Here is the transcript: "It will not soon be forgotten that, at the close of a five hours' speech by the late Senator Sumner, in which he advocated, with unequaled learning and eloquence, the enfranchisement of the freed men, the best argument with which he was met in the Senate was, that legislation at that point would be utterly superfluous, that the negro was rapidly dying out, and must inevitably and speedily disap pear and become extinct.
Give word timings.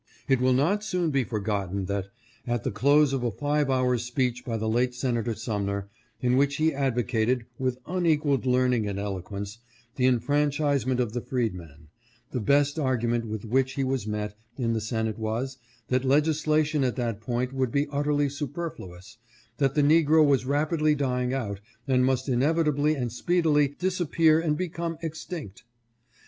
"It 0.27 0.41
will 0.41 0.53
not 0.53 0.83
soon 0.83 1.11
be 1.11 1.23
forgotten 1.23 1.85
that, 1.85 2.07
at 2.47 2.63
the 2.63 2.71
close 2.71 3.13
of 3.13 3.21
a 3.21 3.29
five 3.29 3.69
hours' 3.69 4.03
speech 4.03 4.43
by 4.43 4.57
the 4.57 4.67
late 4.67 4.95
Senator 4.95 5.35
Sumner, 5.35 5.89
in 6.21 6.37
which 6.37 6.55
he 6.55 6.73
advocated, 6.73 7.45
with 7.59 7.77
unequaled 7.85 8.47
learning 8.47 8.87
and 8.87 8.97
eloquence, 8.97 9.59
the 9.97 10.07
enfranchisement 10.07 10.99
of 10.99 11.13
the 11.13 11.21
freed 11.21 11.53
men, 11.53 11.89
the 12.31 12.39
best 12.39 12.79
argument 12.79 13.25
with 13.27 13.45
which 13.45 13.73
he 13.73 13.83
was 13.83 14.07
met 14.07 14.33
in 14.57 14.73
the 14.73 14.81
Senate 14.81 15.19
was, 15.19 15.59
that 15.89 16.03
legislation 16.03 16.83
at 16.83 16.95
that 16.95 17.21
point 17.21 17.53
would 17.53 17.71
be 17.71 17.85
utterly 17.91 18.27
superfluous, 18.27 19.19
that 19.59 19.75
the 19.75 19.83
negro 19.83 20.25
was 20.25 20.47
rapidly 20.47 20.95
dying 20.95 21.31
out, 21.31 21.59
and 21.87 22.03
must 22.03 22.27
inevitably 22.27 22.95
and 22.95 23.11
speedily 23.11 23.69
disap 23.79 24.13
pear 24.13 24.39
and 24.39 24.57
become 24.57 24.97
extinct. 25.03 25.61